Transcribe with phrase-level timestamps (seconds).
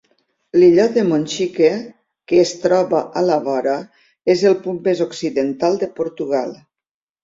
[0.61, 1.69] L'Illot de Monchique,
[2.33, 3.79] que es troba a la vora,
[4.37, 6.63] és el punt més occidental de Portugal.